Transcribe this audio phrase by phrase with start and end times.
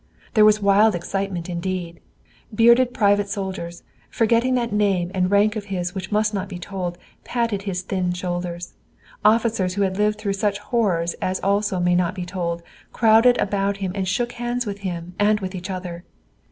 [0.33, 1.99] There was wild excitement indeed.
[2.51, 6.97] Bearded private soldiers, forgetting that name and rank of his which must not be told,
[7.23, 8.73] patted his thin shoulders.
[9.23, 13.77] Officers who had lived through such horrors as also may not be told, crowded about
[13.77, 16.03] him and shook hands with him, and with each other.